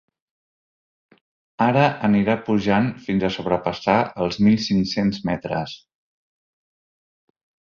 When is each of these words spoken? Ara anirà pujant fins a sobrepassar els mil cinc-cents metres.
Ara 1.65 1.83
anirà 2.07 2.37
pujant 2.47 2.89
fins 3.09 3.25
a 3.27 3.31
sobrepassar 3.37 3.97
els 4.27 4.41
mil 4.47 4.59
cinc-cents 4.69 5.23
metres. 5.33 5.77